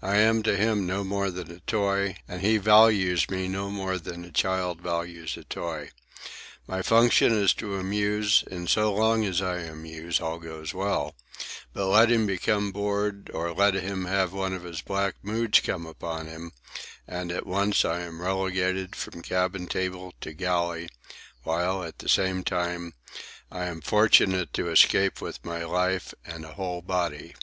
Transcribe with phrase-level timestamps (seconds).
[0.00, 3.98] I am to him no more than a toy, and he values me no more
[3.98, 5.90] than a child values a toy.
[6.66, 11.14] My function is to amuse, and so long as I amuse all goes well;
[11.74, 15.84] but let him become bored, or let him have one of his black moods come
[15.84, 16.52] upon him,
[17.06, 20.88] and at once I am relegated from cabin table to galley,
[21.42, 22.94] while, at the same time,
[23.50, 27.34] I am fortunate to escape with my life and a whole body.